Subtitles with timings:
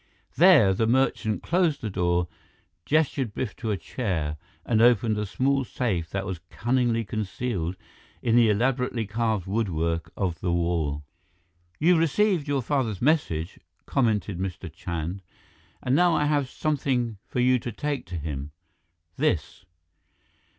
[0.35, 2.27] There, the merchant closed the door,
[2.87, 7.75] gestured Biff to a chair, and opened a small safe that was cunningly concealed
[8.23, 11.03] in the elaborately carved woodwork of the wall.
[11.77, 14.73] "You received your father's message," commented Mr.
[14.73, 15.21] Chand,
[15.83, 18.53] "and now I have something for you to take to him.
[19.17, 19.65] This."